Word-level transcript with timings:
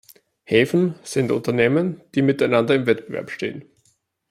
Häfen 0.45 0.95
sind 1.03 1.31
Unternehmen, 1.31 2.01
die 2.15 2.23
miteinander 2.23 2.73
im 2.73 2.87
Wettbewerb 2.87 3.29
stehen. 3.29 3.65